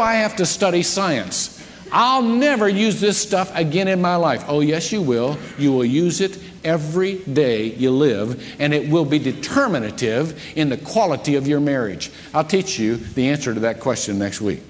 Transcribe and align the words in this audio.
I 0.00 0.14
have 0.14 0.36
to 0.36 0.46
study 0.46 0.82
science? 0.82 1.54
I'll 1.90 2.22
never 2.22 2.68
use 2.68 3.00
this 3.00 3.18
stuff 3.18 3.54
again 3.54 3.88
in 3.88 4.00
my 4.00 4.16
life. 4.16 4.44
Oh, 4.46 4.60
yes, 4.60 4.92
you 4.92 5.00
will. 5.00 5.38
You 5.58 5.72
will 5.72 5.84
use 5.84 6.20
it 6.20 6.38
every 6.64 7.18
day 7.18 7.66
you 7.74 7.90
live, 7.90 8.56
and 8.58 8.74
it 8.74 8.90
will 8.90 9.04
be 9.04 9.18
determinative 9.18 10.42
in 10.56 10.68
the 10.68 10.76
quality 10.76 11.36
of 11.36 11.48
your 11.48 11.60
marriage. 11.60 12.10
I'll 12.34 12.44
teach 12.44 12.78
you 12.78 12.96
the 12.96 13.28
answer 13.28 13.54
to 13.54 13.60
that 13.60 13.80
question 13.80 14.18
next 14.18 14.40
week. 14.40 14.60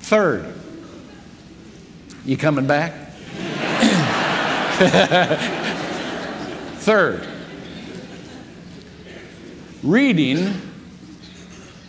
Third, 0.00 0.52
you 2.24 2.36
coming 2.36 2.66
back? 2.66 2.92
Third, 6.80 7.26
reading 9.82 10.60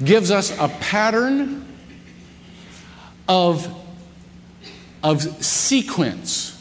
gives 0.03 0.31
us 0.31 0.57
a 0.59 0.69
pattern 0.69 1.66
of, 3.27 3.67
of 5.03 5.21
sequence, 5.43 6.53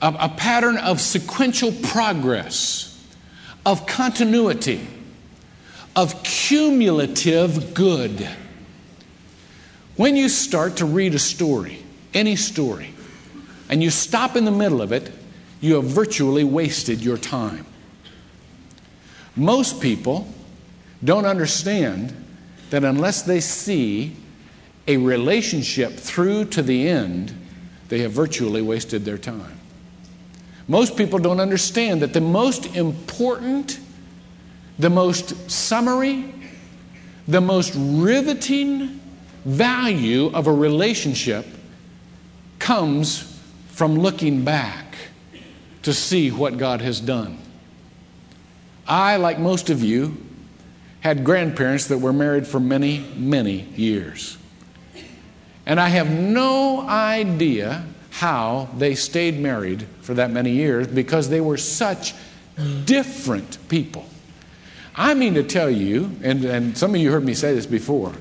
a, 0.00 0.14
a 0.20 0.28
pattern 0.36 0.76
of 0.76 1.00
sequential 1.00 1.72
progress, 1.72 2.86
of 3.66 3.86
continuity, 3.86 4.86
of 5.94 6.22
cumulative 6.22 7.74
good. 7.74 8.28
When 9.96 10.16
you 10.16 10.28
start 10.28 10.76
to 10.76 10.86
read 10.86 11.14
a 11.14 11.18
story, 11.18 11.78
any 12.14 12.36
story, 12.36 12.94
and 13.68 13.82
you 13.82 13.90
stop 13.90 14.36
in 14.36 14.44
the 14.44 14.50
middle 14.50 14.82
of 14.82 14.92
it, 14.92 15.12
you 15.60 15.74
have 15.74 15.84
virtually 15.84 16.42
wasted 16.42 17.02
your 17.02 17.18
time. 17.18 17.66
Most 19.36 19.80
people 19.80 20.26
don't 21.04 21.26
understand 21.26 22.14
that 22.70 22.84
unless 22.84 23.22
they 23.22 23.40
see 23.40 24.16
a 24.90 24.96
relationship 24.96 25.92
through 25.92 26.44
to 26.46 26.62
the 26.62 26.88
end, 26.88 27.32
they 27.88 28.00
have 28.00 28.10
virtually 28.10 28.60
wasted 28.60 29.04
their 29.04 29.18
time. 29.18 29.56
Most 30.66 30.96
people 30.96 31.20
don't 31.20 31.38
understand 31.38 32.02
that 32.02 32.12
the 32.12 32.20
most 32.20 32.74
important, 32.74 33.78
the 34.80 34.90
most 34.90 35.48
summary, 35.48 36.34
the 37.28 37.40
most 37.40 37.72
riveting 37.76 39.00
value 39.44 40.32
of 40.34 40.48
a 40.48 40.52
relationship 40.52 41.46
comes 42.58 43.40
from 43.68 43.94
looking 43.94 44.44
back 44.44 44.96
to 45.82 45.94
see 45.94 46.32
what 46.32 46.58
God 46.58 46.80
has 46.80 47.00
done. 47.00 47.38
I, 48.88 49.18
like 49.18 49.38
most 49.38 49.70
of 49.70 49.84
you, 49.84 50.16
had 50.98 51.22
grandparents 51.22 51.86
that 51.86 51.98
were 51.98 52.12
married 52.12 52.44
for 52.44 52.58
many, 52.58 52.98
many 53.16 53.60
years. 53.76 54.36
And 55.66 55.78
I 55.78 55.88
have 55.88 56.10
no 56.10 56.80
idea 56.88 57.84
how 58.10 58.68
they 58.76 58.94
stayed 58.94 59.38
married 59.38 59.86
for 60.02 60.14
that 60.14 60.30
many 60.30 60.50
years 60.50 60.86
because 60.86 61.28
they 61.28 61.40
were 61.40 61.56
such 61.56 62.14
different 62.84 63.58
people. 63.68 64.04
I 64.94 65.14
mean 65.14 65.34
to 65.34 65.42
tell 65.42 65.70
you, 65.70 66.10
and, 66.22 66.44
and 66.44 66.76
some 66.76 66.94
of 66.94 67.00
you 67.00 67.10
heard 67.10 67.24
me 67.24 67.34
say 67.34 67.54
this 67.54 67.66
before, 67.66 68.12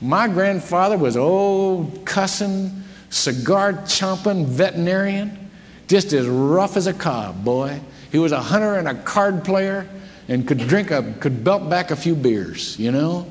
my 0.00 0.28
grandfather 0.28 0.98
was 0.98 1.16
old, 1.16 2.04
cussing, 2.04 2.82
cigar 3.10 3.72
chomping 3.72 4.46
veterinarian, 4.46 5.50
just 5.88 6.12
as 6.12 6.26
rough 6.26 6.76
as 6.76 6.86
a 6.86 6.92
cob, 6.92 7.44
boy. 7.44 7.80
He 8.10 8.18
was 8.18 8.32
a 8.32 8.40
hunter 8.40 8.74
and 8.74 8.88
a 8.88 8.94
card 8.94 9.44
player 9.44 9.88
and 10.28 10.46
could 10.46 10.58
drink 10.58 10.90
a, 10.90 11.02
could 11.20 11.42
belt 11.42 11.68
back 11.70 11.90
a 11.90 11.96
few 11.96 12.14
beers, 12.14 12.78
you 12.78 12.92
know. 12.92 13.26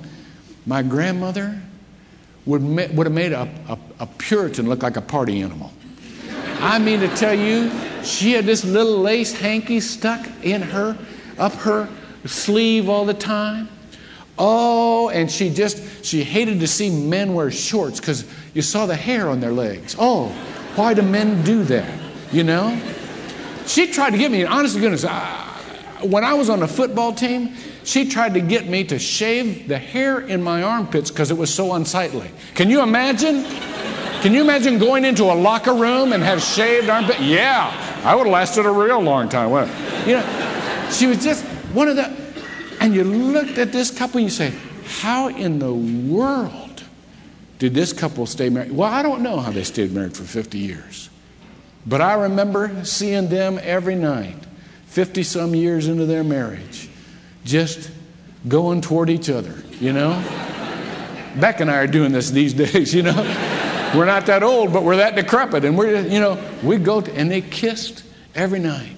My 0.65 0.81
grandmother 0.83 1.61
would, 2.45 2.63
would 2.63 3.07
have 3.07 3.13
made 3.13 3.33
a, 3.33 3.47
a, 3.67 3.77
a 3.99 4.07
Puritan 4.17 4.67
look 4.67 4.83
like 4.83 4.97
a 4.97 5.01
party 5.01 5.41
animal. 5.41 5.71
I 6.59 6.79
mean 6.79 6.99
to 6.99 7.07
tell 7.15 7.33
you, 7.33 7.71
she 8.03 8.33
had 8.33 8.45
this 8.45 8.63
little 8.63 8.99
lace 8.99 9.33
hanky 9.33 9.79
stuck 9.79 10.27
in 10.43 10.61
her, 10.61 10.97
up 11.37 11.53
her 11.53 11.89
sleeve 12.25 12.89
all 12.89 13.05
the 13.05 13.13
time. 13.13 13.69
Oh, 14.37 15.09
and 15.09 15.29
she 15.29 15.49
just, 15.49 16.05
she 16.05 16.23
hated 16.23 16.59
to 16.61 16.67
see 16.67 16.89
men 16.89 17.33
wear 17.33 17.51
shorts 17.51 17.99
because 17.99 18.25
you 18.53 18.61
saw 18.61 18.85
the 18.85 18.95
hair 18.95 19.29
on 19.29 19.39
their 19.39 19.51
legs. 19.51 19.95
Oh, 19.99 20.29
why 20.75 20.93
do 20.93 21.01
men 21.01 21.43
do 21.43 21.63
that? 21.65 21.99
You 22.31 22.43
know? 22.43 22.79
She 23.67 23.91
tried 23.91 24.11
to 24.11 24.17
get 24.17 24.31
me, 24.31 24.43
honest 24.43 24.75
to 24.75 24.81
goodness, 24.81 25.05
I, 25.05 25.50
when 26.03 26.23
I 26.23 26.33
was 26.33 26.49
on 26.49 26.59
the 26.59 26.67
football 26.67 27.13
team, 27.13 27.55
she 27.83 28.07
tried 28.07 28.33
to 28.33 28.41
get 28.41 28.67
me 28.67 28.83
to 28.85 28.99
shave 28.99 29.67
the 29.67 29.77
hair 29.77 30.21
in 30.21 30.41
my 30.41 30.63
armpits 30.63 31.09
because 31.09 31.31
it 31.31 31.37
was 31.37 31.53
so 31.53 31.73
unsightly. 31.73 32.29
Can 32.55 32.69
you 32.69 32.81
imagine? 32.81 33.43
Can 34.21 34.33
you 34.33 34.41
imagine 34.41 34.77
going 34.77 35.03
into 35.03 35.23
a 35.23 35.33
locker 35.33 35.73
room 35.73 36.13
and 36.13 36.21
have 36.21 36.41
shaved 36.41 36.89
armpits? 36.89 37.19
Yeah, 37.19 37.71
I 38.03 38.15
would 38.15 38.27
have 38.27 38.33
lasted 38.33 38.65
a 38.65 38.71
real 38.71 38.99
long 38.99 39.29
time. 39.29 39.49
Wouldn't 39.51 39.71
I? 39.71 40.05
You 40.05 40.13
know, 40.17 40.89
she 40.91 41.07
was 41.07 41.23
just 41.23 41.43
one 41.73 41.87
of 41.87 41.95
the, 41.95 42.15
and 42.79 42.93
you 42.93 43.03
looked 43.03 43.57
at 43.57 43.71
this 43.71 43.89
couple 43.89 44.17
and 44.17 44.25
you 44.25 44.29
say, 44.29 44.53
how 44.99 45.29
in 45.29 45.59
the 45.59 45.73
world 45.73 46.83
did 47.57 47.73
this 47.73 47.93
couple 47.93 48.25
stay 48.25 48.49
married? 48.49 48.71
Well, 48.71 48.91
I 48.91 49.01
don't 49.01 49.21
know 49.21 49.39
how 49.39 49.51
they 49.51 49.63
stayed 49.63 49.91
married 49.91 50.15
for 50.15 50.23
50 50.23 50.57
years, 50.57 51.09
but 51.85 52.01
I 52.01 52.13
remember 52.13 52.83
seeing 52.85 53.27
them 53.29 53.59
every 53.63 53.95
night 53.95 54.35
50 54.91 55.23
some 55.23 55.55
years 55.55 55.87
into 55.87 56.05
their 56.05 56.21
marriage, 56.21 56.89
just 57.45 57.89
going 58.49 58.81
toward 58.81 59.09
each 59.09 59.29
other, 59.29 59.55
you 59.79 59.93
know? 59.93 60.11
Beck 61.39 61.61
and 61.61 61.71
I 61.71 61.77
are 61.77 61.87
doing 61.87 62.11
this 62.11 62.29
these 62.29 62.53
days, 62.53 62.93
you 62.93 63.01
know? 63.01 63.15
We're 63.95 64.05
not 64.05 64.25
that 64.25 64.43
old, 64.43 64.73
but 64.73 64.83
we're 64.83 64.97
that 64.97 65.15
decrepit. 65.15 65.63
And 65.63 65.77
we're, 65.77 66.05
you 66.07 66.19
know, 66.19 66.37
we 66.61 66.75
go, 66.75 66.99
to, 66.99 67.13
and 67.15 67.31
they 67.31 67.39
kissed 67.39 68.03
every 68.35 68.59
night. 68.59 68.97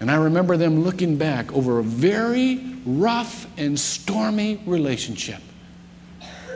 And 0.00 0.10
I 0.10 0.16
remember 0.16 0.58
them 0.58 0.84
looking 0.84 1.16
back 1.16 1.50
over 1.54 1.78
a 1.78 1.82
very 1.82 2.76
rough 2.84 3.46
and 3.56 3.80
stormy 3.80 4.60
relationship 4.66 5.40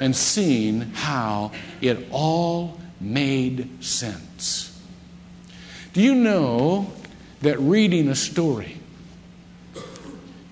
and 0.02 0.14
seeing 0.14 0.82
how 0.82 1.52
it 1.80 2.06
all 2.10 2.78
made 3.00 3.82
sense. 3.82 4.78
Do 5.94 6.02
you 6.02 6.14
know 6.14 6.92
that 7.43 7.59
reading 7.60 8.09
a 8.09 8.15
story 8.15 8.78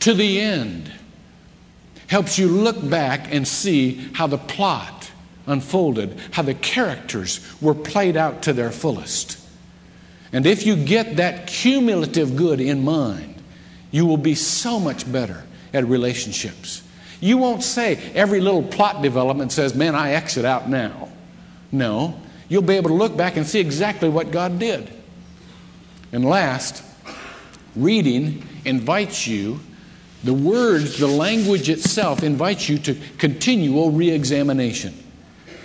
to 0.01 0.15
the 0.15 0.41
end 0.41 0.93
helps 2.07 2.39
you 2.39 2.49
look 2.49 2.89
back 2.89 3.33
and 3.33 3.47
see 3.47 3.95
how 4.13 4.27
the 4.27 4.39
plot 4.39 5.11
unfolded, 5.47 6.19
how 6.33 6.43
the 6.43 6.55
characters 6.55 7.41
were 7.61 7.75
played 7.75 8.17
out 8.17 8.43
to 8.43 8.53
their 8.53 8.71
fullest. 8.71 9.39
And 10.33 10.47
if 10.47 10.67
you 10.67 10.77
get 10.77 11.17
that 11.17 11.47
cumulative 11.47 12.37
good 12.37 12.61
in 12.61 12.85
mind, 12.85 13.43
you 13.91 14.07
will 14.07 14.17
be 14.17 14.35
so 14.35 14.79
much 14.79 15.11
better 15.11 15.45
at 15.73 15.87
relationships. 15.87 16.83
You 17.21 17.39
won't 17.39 17.63
say 17.63 17.97
every 18.15 18.41
little 18.41 18.63
plot 18.63 19.03
development 19.03 19.53
says, 19.53 19.75
Man, 19.75 19.95
I 19.95 20.13
exit 20.13 20.45
out 20.45 20.69
now. 20.69 21.09
No, 21.73 22.21
you'll 22.49 22.63
be 22.63 22.75
able 22.75 22.91
to 22.91 22.95
look 22.95 23.17
back 23.17 23.37
and 23.37 23.47
see 23.47 23.61
exactly 23.61 24.09
what 24.09 24.31
God 24.31 24.59
did. 24.59 24.93
And 26.17 26.25
last, 26.25 26.83
reading 27.77 28.43
invites 28.65 29.27
you, 29.27 29.61
the 30.25 30.33
words, 30.33 30.99
the 30.99 31.07
language 31.07 31.69
itself 31.69 32.23
invites 32.23 32.71
you 32.71 32.79
to 32.79 32.97
continual 33.19 33.91
re 33.91 34.09
examination. 34.09 34.95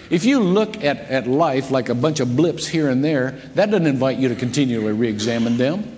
If 0.10 0.26
you 0.26 0.42
look 0.42 0.84
at, 0.84 0.98
at 1.10 1.26
life 1.26 1.72
like 1.72 1.88
a 1.88 1.96
bunch 1.96 2.20
of 2.20 2.36
blips 2.36 2.68
here 2.68 2.90
and 2.90 3.02
there, 3.02 3.40
that 3.56 3.72
doesn't 3.72 3.88
invite 3.88 4.18
you 4.18 4.28
to 4.28 4.36
continually 4.36 4.92
re 4.92 5.08
examine 5.08 5.56
them. 5.56 5.90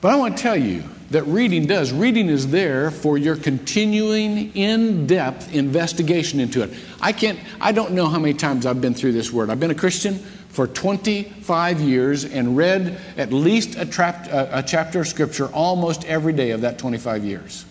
But 0.00 0.12
I 0.12 0.16
want 0.16 0.36
to 0.36 0.42
tell 0.44 0.56
you 0.56 0.84
that 1.10 1.24
reading 1.24 1.66
does. 1.66 1.92
Reading 1.92 2.28
is 2.28 2.52
there 2.52 2.92
for 2.92 3.18
your 3.18 3.34
continuing 3.34 4.54
in 4.54 5.08
depth 5.08 5.52
investigation 5.52 6.38
into 6.38 6.62
it. 6.62 6.70
I 7.00 7.10
can't, 7.10 7.40
I 7.60 7.72
don't 7.72 7.94
know 7.94 8.06
how 8.06 8.20
many 8.20 8.34
times 8.34 8.64
I've 8.64 8.80
been 8.80 8.94
through 8.94 9.12
this 9.12 9.32
word. 9.32 9.50
I've 9.50 9.58
been 9.58 9.72
a 9.72 9.74
Christian 9.74 10.24
for 10.52 10.66
25 10.66 11.80
years 11.80 12.26
and 12.26 12.56
read 12.56 12.98
at 13.16 13.32
least 13.32 13.74
a, 13.74 14.58
a, 14.58 14.62
chapter 14.62 15.00
of 15.00 15.08
Scripture 15.08 15.46
almost 15.46 16.04
every 16.04 16.34
day 16.34 16.50
of 16.50 16.60
that 16.60 16.78
25 16.78 17.24
years. 17.24 17.64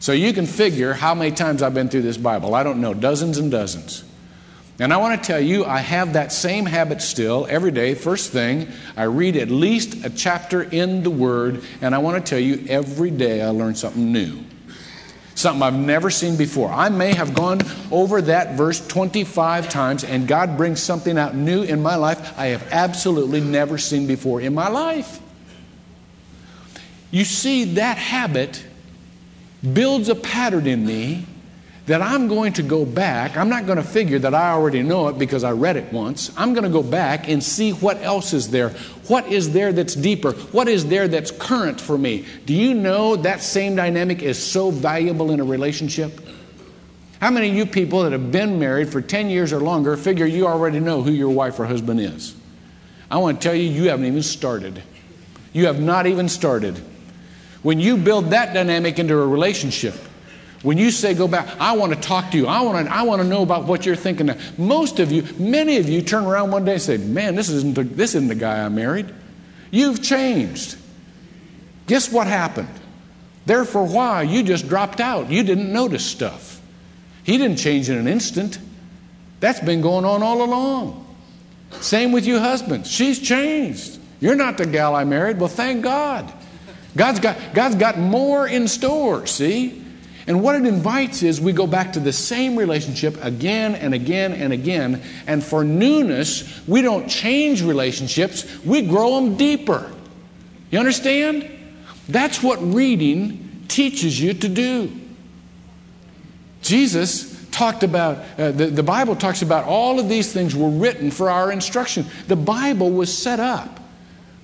So 0.00 0.12
you 0.12 0.34
can 0.34 0.44
figure 0.44 0.92
how 0.92 1.14
many 1.14 1.34
times 1.34 1.62
I've 1.62 1.72
been 1.72 1.88
through 1.88 2.02
this 2.02 2.18
Bible. 2.18 2.54
I 2.54 2.62
don't 2.62 2.82
know, 2.82 2.92
dozens 2.92 3.38
and 3.38 3.50
dozens. 3.50 4.04
And 4.78 4.92
I 4.92 4.98
want 4.98 5.22
to 5.22 5.26
tell 5.26 5.40
you, 5.40 5.64
I 5.64 5.78
have 5.78 6.12
that 6.12 6.30
same 6.30 6.66
habit 6.66 7.00
still 7.00 7.46
every 7.48 7.70
day. 7.70 7.94
First 7.94 8.32
thing, 8.32 8.68
I 8.96 9.04
read 9.04 9.36
at 9.36 9.50
least 9.50 10.04
a 10.04 10.10
chapter 10.10 10.62
in 10.62 11.02
the 11.02 11.10
Word, 11.10 11.62
and 11.80 11.94
I 11.94 11.98
want 11.98 12.24
to 12.24 12.30
tell 12.30 12.38
you, 12.38 12.66
every 12.68 13.10
day 13.10 13.42
I 13.42 13.48
learn 13.48 13.74
something 13.74 14.12
new 14.12 14.44
something 15.40 15.62
I've 15.62 15.74
never 15.74 16.10
seen 16.10 16.36
before. 16.36 16.70
I 16.70 16.88
may 16.88 17.14
have 17.14 17.34
gone 17.34 17.60
over 17.90 18.22
that 18.22 18.56
verse 18.56 18.86
25 18.86 19.68
times, 19.68 20.04
and 20.04 20.28
God 20.28 20.56
brings 20.56 20.80
something 20.80 21.18
out 21.18 21.34
new 21.34 21.62
in 21.62 21.82
my 21.82 21.96
life 21.96 22.38
I 22.38 22.46
have 22.46 22.66
absolutely 22.70 23.40
never 23.40 23.78
seen 23.78 24.06
before 24.06 24.40
in 24.40 24.54
my 24.54 24.68
life. 24.68 25.20
You 27.10 27.24
see, 27.24 27.74
that 27.74 27.98
habit 27.98 28.64
builds 29.72 30.08
a 30.08 30.14
pattern 30.14 30.66
in 30.66 30.86
me 30.86 31.26
that 31.90 32.00
I'm 32.00 32.28
going 32.28 32.52
to 32.52 32.62
go 32.62 32.84
back. 32.84 33.36
I'm 33.36 33.48
not 33.48 33.66
going 33.66 33.76
to 33.76 33.82
figure 33.82 34.20
that 34.20 34.32
I 34.32 34.52
already 34.52 34.80
know 34.80 35.08
it 35.08 35.18
because 35.18 35.42
I 35.42 35.50
read 35.50 35.76
it 35.76 35.92
once. 35.92 36.30
I'm 36.36 36.54
going 36.54 36.62
to 36.62 36.70
go 36.70 36.84
back 36.84 37.28
and 37.28 37.42
see 37.42 37.72
what 37.72 38.00
else 38.00 38.32
is 38.32 38.48
there. 38.48 38.68
What 39.08 39.26
is 39.26 39.52
there 39.52 39.72
that's 39.72 39.96
deeper? 39.96 40.30
What 40.52 40.68
is 40.68 40.86
there 40.86 41.08
that's 41.08 41.32
current 41.32 41.80
for 41.80 41.98
me? 41.98 42.26
Do 42.46 42.54
you 42.54 42.74
know 42.74 43.16
that 43.16 43.42
same 43.42 43.74
dynamic 43.74 44.22
is 44.22 44.40
so 44.40 44.70
valuable 44.70 45.32
in 45.32 45.40
a 45.40 45.44
relationship? 45.44 46.20
How 47.20 47.32
many 47.32 47.50
of 47.50 47.56
you 47.56 47.66
people 47.66 48.04
that 48.04 48.12
have 48.12 48.30
been 48.30 48.60
married 48.60 48.88
for 48.92 49.00
10 49.00 49.28
years 49.28 49.52
or 49.52 49.58
longer 49.58 49.96
figure 49.96 50.26
you 50.26 50.46
already 50.46 50.78
know 50.78 51.02
who 51.02 51.10
your 51.10 51.30
wife 51.30 51.58
or 51.58 51.66
husband 51.66 51.98
is? 51.98 52.36
I 53.10 53.18
want 53.18 53.40
to 53.40 53.48
tell 53.48 53.56
you, 53.56 53.68
you 53.68 53.88
haven't 53.88 54.06
even 54.06 54.22
started. 54.22 54.80
You 55.52 55.66
have 55.66 55.80
not 55.80 56.06
even 56.06 56.28
started. 56.28 56.80
When 57.62 57.80
you 57.80 57.96
build 57.96 58.30
that 58.30 58.54
dynamic 58.54 59.00
into 59.00 59.18
a 59.18 59.26
relationship, 59.26 59.94
when 60.62 60.76
you 60.76 60.90
say 60.90 61.14
go 61.14 61.26
back, 61.26 61.48
I 61.58 61.72
want 61.72 61.94
to 61.94 62.00
talk 62.00 62.32
to 62.32 62.36
you. 62.36 62.46
I 62.46 62.60
want 62.60 62.86
to, 62.86 62.92
I 62.92 63.02
want 63.02 63.22
to 63.22 63.28
know 63.28 63.42
about 63.42 63.64
what 63.64 63.86
you're 63.86 63.96
thinking. 63.96 64.26
Now. 64.26 64.36
Most 64.58 65.00
of 65.00 65.10
you, 65.10 65.22
many 65.38 65.78
of 65.78 65.88
you 65.88 66.02
turn 66.02 66.24
around 66.24 66.50
one 66.50 66.64
day 66.64 66.74
and 66.74 66.82
say, 66.82 66.98
man, 66.98 67.34
this 67.34 67.48
isn't 67.48 67.74
the, 67.74 67.84
this 67.84 68.14
isn't 68.14 68.28
the 68.28 68.34
guy 68.34 68.64
I 68.64 68.68
married. 68.68 69.12
You've 69.70 70.02
changed. 70.02 70.76
Guess 71.86 72.12
what 72.12 72.26
happened? 72.26 72.68
There 73.46 73.64
for 73.64 73.80
a 73.80 73.86
while, 73.86 74.22
you 74.22 74.42
just 74.42 74.68
dropped 74.68 75.00
out. 75.00 75.30
You 75.30 75.42
didn't 75.42 75.72
notice 75.72 76.04
stuff. 76.04 76.60
He 77.24 77.38
didn't 77.38 77.56
change 77.56 77.88
in 77.88 77.96
an 77.96 78.06
instant. 78.06 78.58
That's 79.40 79.60
been 79.60 79.80
going 79.80 80.04
on 80.04 80.22
all 80.22 80.42
along. 80.42 81.06
Same 81.80 82.12
with 82.12 82.26
you 82.26 82.38
husbands. 82.38 82.90
She's 82.90 83.18
changed. 83.18 83.98
You're 84.20 84.34
not 84.34 84.58
the 84.58 84.66
gal 84.66 84.94
I 84.94 85.04
married. 85.04 85.38
Well, 85.40 85.48
thank 85.48 85.82
God. 85.82 86.30
God's 86.96 87.20
got, 87.20 87.38
God's 87.54 87.76
got 87.76 87.98
more 87.98 88.46
in 88.46 88.68
store, 88.68 89.26
see? 89.26 89.82
And 90.30 90.44
what 90.44 90.54
it 90.54 90.64
invites 90.64 91.24
is 91.24 91.40
we 91.40 91.52
go 91.52 91.66
back 91.66 91.94
to 91.94 91.98
the 91.98 92.12
same 92.12 92.54
relationship 92.54 93.18
again 93.20 93.74
and 93.74 93.92
again 93.92 94.32
and 94.32 94.52
again. 94.52 95.02
And 95.26 95.42
for 95.42 95.64
newness, 95.64 96.64
we 96.68 96.82
don't 96.82 97.08
change 97.08 97.64
relationships, 97.64 98.46
we 98.64 98.82
grow 98.82 99.16
them 99.16 99.34
deeper. 99.36 99.90
You 100.70 100.78
understand? 100.78 101.50
That's 102.08 102.44
what 102.44 102.62
reading 102.62 103.64
teaches 103.66 104.20
you 104.20 104.32
to 104.34 104.48
do. 104.48 104.92
Jesus 106.62 107.44
talked 107.50 107.82
about, 107.82 108.18
uh, 108.38 108.52
the, 108.52 108.66
the 108.66 108.84
Bible 108.84 109.16
talks 109.16 109.42
about 109.42 109.64
all 109.64 109.98
of 109.98 110.08
these 110.08 110.32
things 110.32 110.54
were 110.54 110.70
written 110.70 111.10
for 111.10 111.28
our 111.28 111.50
instruction. 111.50 112.06
The 112.28 112.36
Bible 112.36 112.92
was 112.92 113.12
set 113.12 113.40
up 113.40 113.79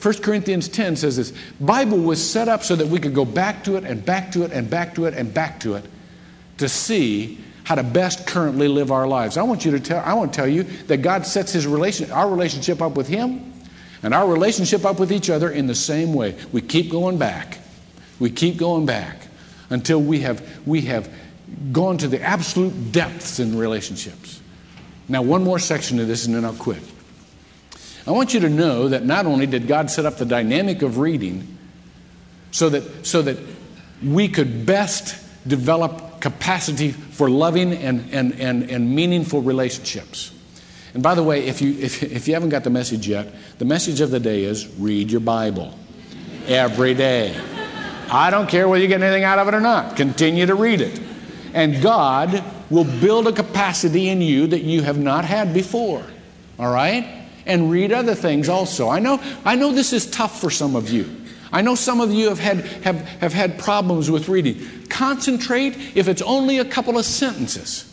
1 0.02 0.14
Corinthians 0.22 0.68
10 0.68 0.96
says 0.96 1.16
this 1.16 1.32
Bible 1.60 1.98
was 1.98 2.22
set 2.22 2.48
up 2.48 2.62
so 2.62 2.76
that 2.76 2.86
we 2.86 2.98
could 2.98 3.14
go 3.14 3.24
back 3.24 3.64
to 3.64 3.76
it 3.76 3.84
and 3.84 4.04
back 4.04 4.32
to 4.32 4.44
it 4.44 4.52
and 4.52 4.68
back 4.68 4.94
to 4.94 5.06
it 5.06 5.14
and 5.14 5.32
back 5.32 5.60
to 5.60 5.74
it 5.74 5.84
to 6.58 6.68
see 6.68 7.38
how 7.64 7.74
to 7.74 7.82
best 7.82 8.26
currently 8.26 8.68
live 8.68 8.92
our 8.92 9.08
lives. 9.08 9.36
I 9.36 9.42
want 9.42 9.64
you 9.64 9.72
to 9.72 9.80
tell 9.80 10.02
I 10.04 10.14
want 10.14 10.32
to 10.32 10.36
tell 10.36 10.48
you 10.48 10.64
that 10.86 10.98
God 10.98 11.26
sets 11.26 11.52
his 11.52 11.66
relation 11.66 12.10
our 12.10 12.28
relationship 12.28 12.82
up 12.82 12.96
with 12.96 13.08
him 13.08 13.52
and 14.02 14.14
our 14.14 14.28
relationship 14.28 14.84
up 14.84 15.00
with 15.00 15.10
each 15.10 15.30
other 15.30 15.50
in 15.50 15.66
the 15.66 15.74
same 15.74 16.12
way. 16.12 16.36
We 16.52 16.60
keep 16.60 16.90
going 16.90 17.18
back. 17.18 17.58
We 18.18 18.30
keep 18.30 18.56
going 18.56 18.86
back 18.86 19.26
until 19.70 20.00
we 20.00 20.20
have 20.20 20.46
we 20.66 20.82
have 20.82 21.12
gone 21.72 21.98
to 21.98 22.08
the 22.08 22.20
absolute 22.20 22.92
depths 22.92 23.40
in 23.40 23.58
relationships. 23.58 24.40
Now 25.08 25.22
one 25.22 25.42
more 25.42 25.58
section 25.58 25.98
of 25.98 26.06
this 26.06 26.26
and 26.26 26.34
then 26.34 26.44
I'll 26.44 26.54
quit. 26.54 26.82
I 28.06 28.12
want 28.12 28.34
you 28.34 28.40
to 28.40 28.48
know 28.48 28.88
that 28.88 29.04
not 29.04 29.26
only 29.26 29.46
did 29.46 29.66
God 29.66 29.90
set 29.90 30.06
up 30.06 30.16
the 30.16 30.24
dynamic 30.24 30.82
of 30.82 30.98
reading 30.98 31.58
so 32.52 32.68
that, 32.68 33.04
so 33.06 33.22
that 33.22 33.36
we 34.02 34.28
could 34.28 34.64
best 34.64 35.16
develop 35.48 36.20
capacity 36.20 36.92
for 36.92 37.28
loving 37.28 37.72
and, 37.72 38.12
and, 38.12 38.32
and, 38.40 38.70
and 38.70 38.94
meaningful 38.94 39.42
relationships. 39.42 40.32
And 40.94 41.02
by 41.02 41.14
the 41.14 41.22
way, 41.22 41.46
if 41.46 41.60
you, 41.60 41.72
if, 41.78 42.02
if 42.02 42.28
you 42.28 42.34
haven't 42.34 42.50
got 42.50 42.64
the 42.64 42.70
message 42.70 43.08
yet, 43.08 43.32
the 43.58 43.64
message 43.64 44.00
of 44.00 44.10
the 44.10 44.20
day 44.20 44.44
is 44.44 44.66
read 44.78 45.10
your 45.10 45.20
Bible 45.20 45.74
every 46.46 46.94
day. 46.94 47.38
I 48.10 48.30
don't 48.30 48.48
care 48.48 48.68
whether 48.68 48.82
you 48.82 48.88
get 48.88 49.02
anything 49.02 49.24
out 49.24 49.38
of 49.38 49.48
it 49.48 49.54
or 49.54 49.60
not, 49.60 49.96
continue 49.96 50.46
to 50.46 50.54
read 50.54 50.80
it. 50.80 51.00
And 51.54 51.82
God 51.82 52.42
will 52.70 52.84
build 52.84 53.26
a 53.26 53.32
capacity 53.32 54.08
in 54.08 54.20
you 54.22 54.46
that 54.46 54.62
you 54.62 54.82
have 54.82 54.98
not 54.98 55.24
had 55.24 55.52
before. 55.52 56.04
All 56.58 56.72
right? 56.72 57.25
And 57.46 57.70
read 57.70 57.92
other 57.92 58.14
things 58.14 58.48
also. 58.48 58.88
I 58.88 58.98
know, 58.98 59.20
I 59.44 59.54
know 59.54 59.72
this 59.72 59.92
is 59.92 60.10
tough 60.10 60.40
for 60.40 60.50
some 60.50 60.76
of 60.76 60.90
you. 60.90 61.08
I 61.52 61.62
know 61.62 61.74
some 61.74 62.00
of 62.00 62.12
you 62.12 62.28
have 62.28 62.40
had, 62.40 62.60
have, 62.82 62.96
have 63.20 63.32
had 63.32 63.58
problems 63.58 64.10
with 64.10 64.28
reading. 64.28 64.60
Concentrate 64.88 65.76
if 65.96 66.08
it's 66.08 66.22
only 66.22 66.58
a 66.58 66.64
couple 66.64 66.98
of 66.98 67.04
sentences. 67.04 67.92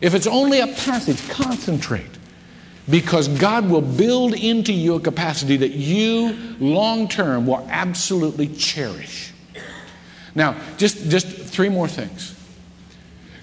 If 0.00 0.14
it's 0.14 0.26
only 0.26 0.60
a 0.60 0.66
passage, 0.66 1.28
concentrate. 1.28 2.10
Because 2.88 3.28
God 3.28 3.68
will 3.70 3.82
build 3.82 4.34
into 4.34 4.72
you 4.72 4.94
a 4.94 5.00
capacity 5.00 5.56
that 5.58 5.72
you 5.72 6.36
long 6.58 7.08
term 7.08 7.46
will 7.46 7.66
absolutely 7.70 8.48
cherish. 8.48 9.32
Now, 10.34 10.60
just, 10.76 11.08
just 11.08 11.26
three 11.28 11.68
more 11.68 11.88
things. 11.88 12.34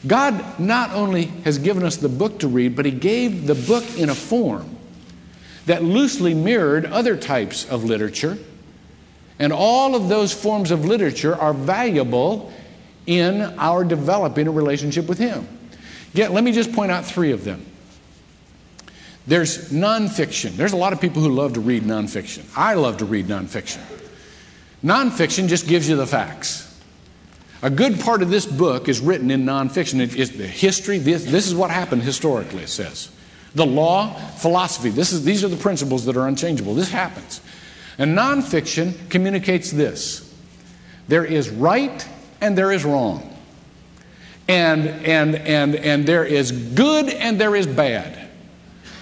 God 0.05 0.59
not 0.59 0.91
only 0.91 1.25
has 1.45 1.57
given 1.59 1.83
us 1.83 1.97
the 1.97 2.09
book 2.09 2.39
to 2.39 2.47
read, 2.47 2.75
but 2.75 2.85
He 2.85 2.91
gave 2.91 3.47
the 3.47 3.55
book 3.55 3.83
in 3.97 4.09
a 4.09 4.15
form 4.15 4.77
that 5.65 5.83
loosely 5.83 6.33
mirrored 6.33 6.85
other 6.85 7.15
types 7.15 7.69
of 7.69 7.83
literature. 7.83 8.37
And 9.39 9.51
all 9.51 9.95
of 9.95 10.07
those 10.07 10.33
forms 10.33 10.71
of 10.71 10.85
literature 10.85 11.35
are 11.35 11.53
valuable 11.53 12.51
in 13.07 13.41
our 13.41 13.83
developing 13.83 14.47
a 14.47 14.51
relationship 14.51 15.07
with 15.07 15.17
Him. 15.17 15.47
Yet, 16.13 16.31
let 16.31 16.43
me 16.43 16.51
just 16.51 16.73
point 16.73 16.91
out 16.91 17.05
three 17.05 17.31
of 17.31 17.43
them. 17.43 17.65
There's 19.27 19.71
nonfiction. 19.71 20.51
There's 20.51 20.73
a 20.73 20.77
lot 20.77 20.93
of 20.93 21.01
people 21.01 21.21
who 21.21 21.29
love 21.29 21.53
to 21.53 21.59
read 21.59 21.83
nonfiction. 21.83 22.45
I 22.55 22.73
love 22.73 22.97
to 22.97 23.05
read 23.05 23.27
nonfiction. 23.27 23.79
Nonfiction 24.83 25.47
just 25.47 25.67
gives 25.67 25.87
you 25.87 25.95
the 25.95 26.07
facts. 26.07 26.67
A 27.61 27.69
good 27.69 27.99
part 27.99 28.23
of 28.23 28.31
this 28.31 28.45
book 28.47 28.89
is 28.89 28.99
written 28.99 29.29
in 29.29 29.45
nonfiction. 29.45 29.99
It's 29.99 30.31
the 30.31 30.47
history. 30.47 30.97
This, 30.97 31.25
this 31.25 31.45
is 31.45 31.53
what 31.53 31.69
happened 31.69 32.01
historically, 32.01 32.63
it 32.63 32.69
says. 32.69 33.11
The 33.55 33.65
law, 33.65 34.13
philosophy. 34.13 34.89
This 34.89 35.11
is, 35.11 35.23
these 35.25 35.43
are 35.43 35.49
the 35.49 35.57
principles 35.57 36.05
that 36.05 36.15
are 36.15 36.27
unchangeable. 36.27 36.73
This 36.73 36.89
happens. 36.89 37.41
And 37.97 38.17
nonfiction 38.17 39.09
communicates 39.09 39.71
this 39.71 40.27
there 41.07 41.25
is 41.25 41.49
right 41.49 42.07
and 42.39 42.57
there 42.57 42.71
is 42.71 42.85
wrong. 42.85 43.27
And, 44.47 44.87
and, 45.05 45.35
and, 45.35 45.75
and 45.75 46.05
there 46.05 46.23
is 46.23 46.51
good 46.51 47.09
and 47.09 47.39
there 47.39 47.55
is 47.55 47.67
bad. 47.67 48.29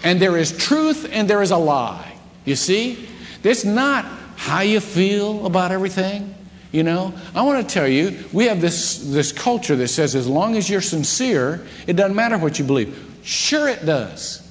And 0.03 0.19
there 0.19 0.37
is 0.37 0.57
truth 0.57 1.07
and 1.11 1.29
there 1.29 1.41
is 1.41 1.51
a 1.51 1.57
lie. 1.57 2.15
You 2.45 2.55
see? 2.55 3.07
It's 3.43 3.63
not 3.63 4.05
how 4.35 4.61
you 4.61 4.79
feel 4.79 5.45
about 5.45 5.71
everything. 5.71 6.33
You 6.71 6.83
know, 6.83 7.13
I 7.33 7.41
want 7.41 7.67
to 7.67 7.73
tell 7.73 7.87
you, 7.87 8.23
we 8.31 8.45
have 8.45 8.61
this, 8.61 8.99
this 8.99 9.31
culture 9.31 9.75
that 9.75 9.87
says 9.87 10.13
as 10.15 10.27
long 10.27 10.55
as 10.55 10.69
you're 10.69 10.81
sincere, 10.81 11.65
it 11.87 11.93
doesn't 11.93 12.15
matter 12.15 12.37
what 12.37 12.59
you 12.59 12.65
believe. 12.65 13.08
Sure, 13.23 13.67
it 13.67 13.85
does. 13.85 14.47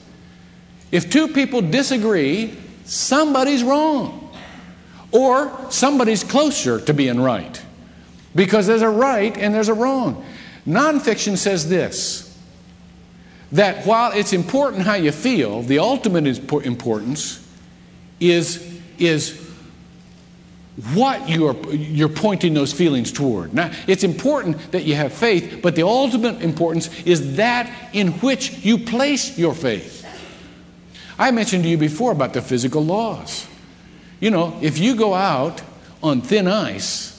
If 0.91 1.11
two 1.11 1.29
people 1.29 1.61
disagree, 1.61 2.57
somebody's 2.85 3.63
wrong. 3.63 4.35
Or 5.11 5.71
somebody's 5.71 6.25
closer 6.25 6.81
to 6.81 6.95
being 6.95 7.21
right. 7.21 7.63
Because 8.35 8.67
there's 8.67 8.83
a 8.83 8.89
right 8.89 9.37
and 9.37 9.55
there's 9.55 9.69
a 9.69 9.75
wrong. 9.75 10.25
Nonfiction 10.67 11.37
says 11.37 11.69
this 11.69 12.25
that 13.53 13.87
while 13.87 14.13
it's 14.13 14.35
important 14.35 14.83
how 14.83 14.95
you 14.95 15.11
feel, 15.11 15.63
the 15.63 15.79
ultimate 15.79 16.27
importance 16.27 17.43
is, 18.21 18.79
is 18.99 19.48
what 20.95 21.29
you're, 21.29 21.57
you're 21.75 22.09
pointing 22.09 22.55
those 22.55 22.73
feelings 22.73 23.11
toward. 23.11 23.53
Now, 23.53 23.73
it's 23.89 24.05
important 24.05 24.71
that 24.71 24.85
you 24.85 24.95
have 24.95 25.13
faith, 25.13 25.61
but 25.61 25.75
the 25.75 25.83
ultimate 25.83 26.41
importance 26.41 26.89
is 27.03 27.37
that 27.37 27.71
in 27.93 28.13
which 28.21 28.65
you 28.65 28.79
place 28.79 29.37
your 29.37 29.55
faith. 29.55 30.07
I 31.19 31.33
mentioned 31.33 31.65
to 31.65 31.69
you 31.69 31.79
before 31.79 32.13
about 32.13 32.33
the 32.33 32.41
physical 32.41 32.85
laws. 32.85 33.47
You 34.21 34.31
know, 34.31 34.57
if 34.63 34.79
you 34.79 34.95
go 34.95 35.15
out 35.15 35.61
on 36.01 36.23
thin 36.23 36.47
ice, 36.47 37.15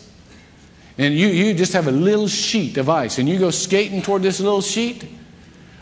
and 0.98 1.14
you, 1.14 1.28
you 1.28 1.54
just 1.54 1.74
have 1.74 1.88
a 1.88 1.92
little 1.92 2.28
sheet 2.28 2.78
of 2.78 2.90
ice, 2.90 3.20
and 3.20 3.28
you 3.28 3.40
go 3.40 3.52
skating 3.52 4.02
toward 4.02 4.22
this 4.22 4.40
little 4.40 4.62
sheet, 4.62 5.06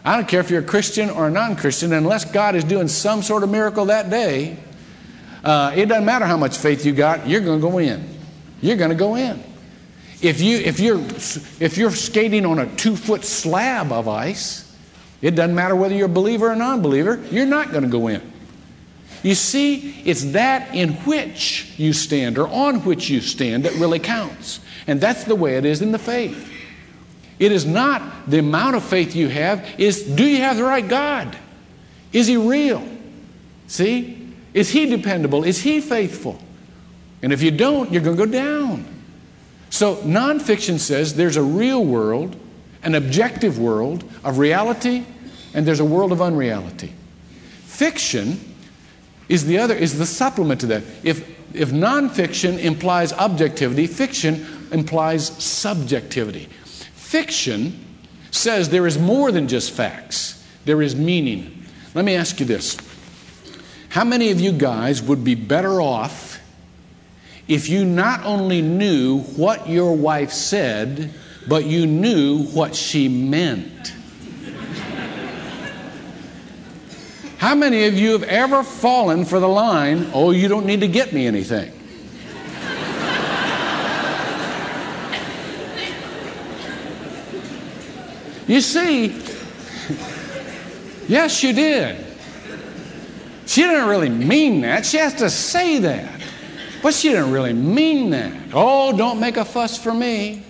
I 0.04 0.16
don't 0.16 0.28
care 0.28 0.40
if 0.40 0.50
you're 0.50 0.62
a 0.62 0.66
Christian 0.66 1.12
or 1.12 1.28
a 1.28 1.32
non 1.32 1.56
Christian, 1.56 1.94
unless 1.94 2.26
God 2.26 2.56
is 2.56 2.64
doing 2.64 2.88
some 2.88 3.22
sort 3.22 3.44
of 3.44 3.50
miracle 3.50 3.86
that 3.86 4.10
day, 4.10 4.58
uh, 5.44 5.74
it 5.76 5.88
doesn't 5.88 6.06
matter 6.06 6.26
how 6.26 6.38
much 6.38 6.58
faith 6.58 6.86
you 6.86 6.94
got, 6.94 7.28
you're 7.28 7.42
going 7.42 7.62
to 7.62 7.68
go 7.68 7.78
in. 7.78 8.08
You're 8.62 8.78
going 8.78 8.90
to 8.90 8.96
go 8.96 9.16
in. 9.16 9.44
If, 10.22 10.42
you, 10.42 10.58
if, 10.58 10.80
you're, 10.80 11.00
if 11.00 11.78
you're 11.78 11.92
skating 11.92 12.46
on 12.46 12.60
a 12.60 12.76
two 12.76 12.96
foot 12.96 13.24
slab 13.24 13.92
of 13.92 14.08
ice, 14.08 14.76
it 15.22 15.32
doesn't 15.32 15.56
matter 15.56 15.76
whether 15.76 15.94
you're 15.94 16.08
a 16.08 16.10
believer 16.10 16.52
or 16.52 16.56
non 16.56 16.82
believer, 16.82 17.24
you're 17.30 17.46
not 17.46 17.72
going 17.72 17.84
to 17.84 17.90
go 17.90 18.08
in. 18.08 18.34
You 19.24 19.36
see, 19.36 20.02
it's 20.06 20.32
that 20.32 20.74
in 20.74 20.94
which 21.04 21.74
you 21.78 21.94
stand 21.94 22.38
or 22.38 22.48
on 22.48 22.84
which 22.86 23.10
you 23.10 23.22
stand 23.22 23.66
that 23.66 23.74
really 23.74 24.00
counts. 24.00 24.60
And 24.86 25.02
that's 25.02 25.24
the 25.24 25.36
way 25.36 25.58
it 25.58 25.66
is 25.66 25.82
in 25.82 25.92
the 25.92 26.00
faith. 26.00 26.54
It 27.40 27.52
is 27.52 27.66
not 27.66 28.30
the 28.30 28.40
amount 28.40 28.76
of 28.76 28.84
faith 28.84 29.16
you 29.16 29.28
have, 29.28 29.68
is 29.78 30.04
do 30.04 30.26
you 30.26 30.38
have 30.38 30.58
the 30.58 30.64
right 30.64 30.88
God? 30.88 31.38
Is 32.14 32.28
he 32.28 32.38
real? 32.38 32.88
See? 33.68 34.17
Is 34.58 34.72
he 34.72 34.88
dependable? 34.88 35.44
Is 35.44 35.62
he 35.62 35.80
faithful? 35.80 36.40
And 37.22 37.32
if 37.32 37.44
you 37.44 37.52
don't, 37.52 37.92
you're 37.92 38.02
going 38.02 38.18
to 38.18 38.26
go 38.26 38.32
down. 38.32 38.88
So 39.70 39.98
nonfiction 39.98 40.80
says 40.80 41.14
there's 41.14 41.38
a 41.38 41.44
real 41.44 41.86
world, 41.86 42.36
an 42.82 42.96
objective 42.96 43.60
world 43.60 44.04
of 44.24 44.40
reality, 44.40 45.06
and 45.54 45.64
there's 45.64 45.80
a 45.80 45.86
world 45.86 46.12
of 46.12 46.24
unreality. 46.24 46.92
Fiction 47.66 48.56
is 49.30 49.46
the 49.46 49.60
other, 49.60 49.76
is 49.76 50.00
the 50.00 50.08
supplement 50.08 50.62
to 50.62 50.66
that. 50.68 50.82
If 51.04 51.38
if 51.54 51.70
nonfiction 51.70 52.58
implies 52.58 53.14
objectivity, 53.14 53.86
fiction 53.86 54.44
implies 54.72 55.28
subjectivity. 55.44 56.46
Fiction 56.96 57.86
says 58.32 58.70
there 58.70 58.88
is 58.88 58.98
more 58.98 59.32
than 59.32 59.48
just 59.48 59.72
facts, 59.72 60.44
there 60.66 60.82
is 60.82 60.96
meaning. 60.96 61.64
Let 61.94 62.06
me 62.06 62.16
ask 62.16 62.40
you 62.40 62.46
this 62.48 62.76
How 63.98 64.04
many 64.04 64.30
of 64.30 64.40
you 64.40 64.52
guys 64.52 65.02
would 65.02 65.24
be 65.24 65.34
better 65.34 65.82
off 65.82 66.40
if 67.48 67.68
you 67.68 67.84
not 67.84 68.24
only 68.26 68.62
knew 68.62 69.22
what 69.22 69.68
your 69.68 69.96
wife 69.96 70.32
said, 70.32 71.12
but 71.48 71.66
you 71.66 71.88
knew 71.88 72.44
what 72.44 72.76
she 72.76 73.10
meant? 73.10 73.96
How 77.40 77.56
many 77.56 77.86
of 77.86 77.96
you 77.96 78.12
have 78.12 78.22
ever 78.22 78.62
fallen 78.62 79.26
for 79.26 79.40
the 79.40 79.48
line, 79.48 80.12
oh, 80.14 80.30
you 80.30 80.48
don't 80.48 80.68
need 80.68 80.82
to 80.82 80.88
get 80.88 81.12
me 81.12 81.26
anything? 81.26 81.72
You 88.48 88.62
see, 88.62 89.08
yes, 91.08 91.42
you 91.42 91.54
did. 91.54 92.07
She 93.48 93.62
didn't 93.62 93.88
really 93.88 94.10
mean 94.10 94.62
that. 94.62 94.86
She 94.86 94.98
has 94.98 95.14
to 95.16 95.30
say 95.30 95.80
that. 95.80 96.22
But 96.84 96.94
she 96.94 97.10
didn't 97.10 97.32
really 97.32 97.54
mean 97.54 98.12
that. 98.12 98.34
Oh, 98.54 98.96
don't 98.96 99.20
make 99.20 99.38
a 99.38 99.46
fuss 99.46 99.78
for 99.82 99.94
me. 99.94 100.44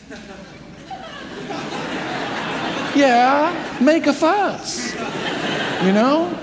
Yeah, 2.95 3.77
make 3.79 4.07
a 4.07 4.13
fuss. 4.13 4.95
You 5.85 5.93
know? 5.93 6.37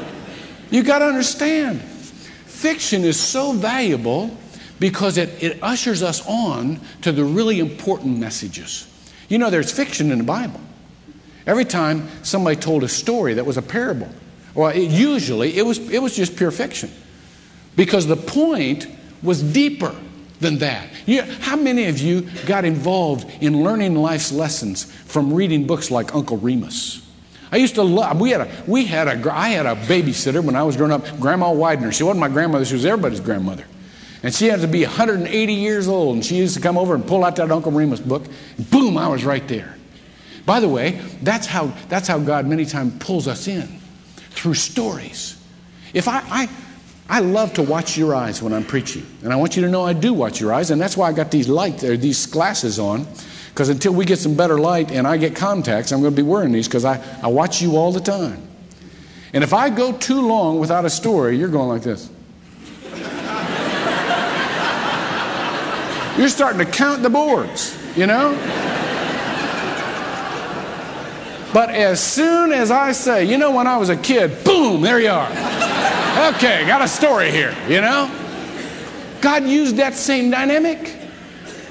You 0.71 0.83
got 0.83 1.01
to 1.01 1.07
understand, 1.07 1.81
fiction 1.81 3.03
is 3.03 3.19
so 3.19 3.53
valuable 3.53 4.37
because 4.79 5.19
it, 5.19 5.43
it 5.43 5.59
ushers 5.63 6.03
us 6.03 6.25
on 6.27 6.81
to 7.03 7.13
the 7.13 7.25
really 7.25 7.59
important 7.59 8.19
messages. 8.19 8.89
You 9.29 9.39
know, 9.39 9.51
there's 9.51 9.73
fiction 9.73 10.13
in 10.13 10.19
the 10.19 10.25
Bible. 10.25 10.61
Every 11.47 11.65
time 11.65 12.09
somebody 12.23 12.57
told 12.57 12.85
a 12.85 12.89
story 12.89 13.35
that 13.35 13.45
was 13.45 13.57
a 13.57 13.63
parable, 13.63 14.09
well, 14.55 14.71
it, 14.71 14.91
usually 14.91 15.57
it 15.57 15.67
was, 15.67 15.79
it 15.91 16.01
was 16.01 16.15
just 16.15 16.37
pure 16.37 16.51
fiction 16.51 16.91
because 17.77 18.07
the 18.07 18.17
point 18.17 18.87
was 19.23 19.43
deeper 19.43 19.95
than 20.41 20.59
that. 20.59 20.89
You, 21.07 21.23
how 21.23 21.57
many 21.57 21.87
of 21.87 21.99
you 21.99 22.23
got 22.47 22.65
involved 22.65 23.31
in 23.43 23.65
learning 23.65 23.97
life's 23.97 24.33
lessons 24.33 24.85
from 24.85 25.33
reading 25.33 25.67
books 25.67 25.91
like 25.91 26.15
Uncle 26.15 26.37
Remus? 26.37 27.01
I 27.51 27.57
used 27.57 27.77
to 27.77 27.83
love, 27.83 28.21
we 28.21 28.31
had 28.31 28.43
a, 28.43 28.65
we 28.67 28.85
had 28.85 29.09
a, 29.09 29.33
I 29.33 29.51
had 29.51 29.67
a 29.67 29.77
babysitter 29.87 30.45
when 30.45 30.57
I 30.57 30.63
was 30.63 30.77
growing 30.77 30.93
up, 30.93 31.05
Grandma 31.21 31.53
Widener. 31.53 31.93
She 31.93 32.03
wasn't 32.03 32.21
my 32.21 32.29
grandmother, 32.29 32.65
she 32.65 32.75
was 32.75 32.85
everybody's 32.85 33.21
grandmother. 33.21 33.65
And 34.23 34.35
she 34.35 34.47
had 34.47 34.63
to 34.63 34.67
be 34.67 34.83
180 34.83 35.53
years 35.53 35.87
old, 35.87 36.17
and 36.17 36.25
she 36.25 36.37
used 36.37 36.55
to 36.55 36.61
come 36.61 36.79
over 36.79 36.95
and 36.95 37.07
pull 37.07 37.25
out 37.25 37.37
that 37.37 37.51
Uncle 37.51 37.73
Remus 37.73 38.01
book. 38.01 38.25
boom, 38.71 38.97
I 38.97 39.09
was 39.09 39.25
right 39.25 39.47
there. 39.49 39.77
By 40.47 40.61
the 40.61 40.69
way, 40.69 41.01
that's 41.23 41.47
how, 41.47 41.75
that's 41.89 42.09
how 42.09 42.19
God 42.19 42.47
many 42.47 42.65
times 42.65 42.95
pulls 42.99 43.29
us 43.29 43.49
in 43.49 43.81
through 44.35 44.55
stories. 44.55 45.41
If 45.93 46.09
I, 46.09 46.23
I, 46.29 46.49
I 47.09 47.21
love 47.21 47.55
to 47.55 47.63
watch 47.63 47.97
your 47.97 48.15
eyes 48.15 48.43
when 48.43 48.53
I'm 48.53 48.65
preaching, 48.65 49.07
and 49.23 49.33
I 49.33 49.37
want 49.37 49.57
you 49.57 49.63
to 49.63 49.71
know 49.71 49.85
I 49.85 49.93
do 49.93 50.13
watch 50.13 50.41
your 50.41 50.53
eyes, 50.53 50.71
and 50.71 50.81
that's 50.81 50.97
why 50.97 51.09
I 51.09 51.13
got 51.13 51.31
these 51.31 51.49
lights 51.49 51.85
or 51.85 51.97
these 51.97 52.27
glasses 52.27 52.79
on 52.79 53.07
because 53.55 53.69
until 53.69 53.95
we 53.95 54.05
get 54.05 54.19
some 54.19 54.35
better 54.35 54.59
light 54.59 54.91
and 54.91 55.07
I 55.07 55.17
get 55.17 55.37
contacts, 55.37 55.93
I'm 55.93 56.01
going 56.01 56.13
to 56.13 56.21
be 56.21 56.29
wearing 56.29 56.51
these 56.51 56.67
because 56.67 56.85
I, 56.85 57.01
I 57.23 57.29
watch 57.29 57.63
you 57.63 57.77
all 57.77 57.93
the 57.93 58.01
time. 58.01 58.43
And 59.33 59.45
if 59.45 59.55
I 59.55 59.71
go 59.71 59.93
too 59.93 60.27
long 60.27 60.59
without 60.59 60.85
a 60.85 60.91
story, 60.91 61.39
you're 61.39 61.49
going 61.49 61.69
like 61.69 61.83
this. 61.83 62.11
you're 66.19 66.29
starting 66.29 66.59
to 66.59 66.65
count 66.65 67.05
the 67.05 67.11
boards, 67.11 67.79
you 67.97 68.09
know? 68.09 68.33
But 71.55 71.71
as 71.71 72.03
soon 72.03 72.51
as 72.51 72.73
I 72.73 72.91
say, 72.91 73.25
you 73.25 73.39
know, 73.39 73.53
when 73.53 73.69
I 73.69 73.77
was 73.77 73.89
a 73.89 73.97
kid, 73.97 74.43
boom, 74.43 74.81
there 74.81 74.99
you 74.99 75.09
are. 75.09 75.31
Okay, 76.35 76.67
got 76.67 76.83
a 76.83 76.89
story 76.89 77.31
here, 77.31 77.57
you 77.69 77.81
know? 77.81 78.11
God 79.21 79.45
used 79.45 79.77
that 79.77 79.95
same 79.95 80.33
dynamic. 80.33 80.97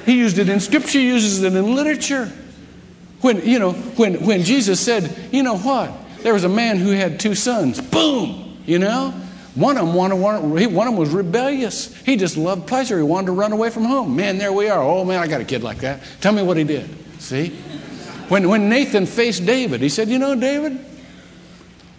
He 0.06 0.18
used 0.18 0.40
it 0.40 0.48
in 0.48 0.62
scripture, 0.62 1.00
he 1.00 1.08
uses 1.08 1.44
it 1.44 1.54
in 1.54 1.75
literature. 1.75 2.32
When, 3.20 3.46
you 3.46 3.60
know, 3.60 3.74
when, 3.74 4.25
when 4.25 4.44
Jesus 4.44 4.80
said, 4.80 5.13
you 5.34 5.44
know 5.44 5.58
what? 5.58 5.92
There 6.20 6.34
was 6.34 6.46
a 6.46 6.50
man 6.50 6.78
who 6.78 6.92
had 6.92 7.20
two 7.20 7.36
sons. 7.36 7.82
Boom! 7.82 8.58
You 8.66 8.80
know? 8.80 9.13
One 9.56 9.78
of 9.78 9.86
them 9.86 9.96
one, 9.96 10.18
one 10.22 10.88
of 10.88 10.94
them 10.94 10.96
was 10.96 11.10
rebellious. 11.10 11.94
He 12.04 12.16
just 12.16 12.38
loved 12.38 12.68
pleasure. 12.68 12.96
He 12.98 13.04
wanted 13.04 13.28
to 13.28 13.32
run 13.34 13.52
away 13.52 13.70
from 13.70 13.84
home. 13.84 14.16
Man, 14.16 14.38
there 14.38 14.54
we 14.54 14.70
are. 14.70 14.82
Oh 14.82 15.04
man, 15.04 15.20
I 15.20 15.28
got 15.28 15.42
a 15.42 15.46
kid 15.46 15.62
like 15.62 15.80
that. 15.80 16.02
Tell 16.22 16.32
me 16.32 16.42
what 16.42 16.56
he 16.56 16.63
did. 16.63 16.90
See? 17.22 17.54
When, 18.30 18.48
when 18.50 18.70
Nathan 18.70 19.06
faced 19.06 19.46
David, 19.46 19.82
he 19.82 19.89
said, 19.89 20.10
You 20.10 20.20
know, 20.20 20.36
David, 20.36 20.80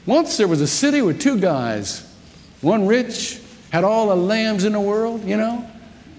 once 0.07 0.37
there 0.37 0.49
was 0.49 0.61
a 0.61 0.67
city 0.67 1.03
with 1.03 1.21
two 1.21 1.39
guys. 1.39 2.11
One 2.61 2.87
rich, 2.87 3.41
had 3.71 3.85
all 3.85 4.09
the 4.09 4.17
lambs 4.17 4.65
in 4.65 4.73
the 4.73 4.81
world, 4.81 5.25
you 5.25 5.37
know. 5.37 5.69